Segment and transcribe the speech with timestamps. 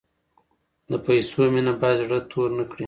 [0.91, 2.79] د پیسو مینه باید زړه تور نکړي.